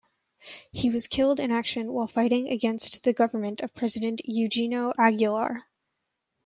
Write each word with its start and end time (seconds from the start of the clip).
He 0.71 0.89
was 0.89 1.05
killed 1.05 1.39
in 1.39 1.51
action 1.51 1.93
while 1.93 2.07
fighting 2.07 2.47
against 2.49 3.03
the 3.03 3.13
government 3.13 3.61
of 3.61 3.75
President 3.75 4.19
Eugenio 4.25 4.93
Aguilar. 4.97 5.65